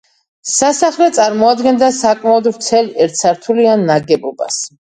[0.51, 4.63] სასახლე წარმოადგენდა საკმაოდ ვრცელ ერთსართულიან ნაგებობას.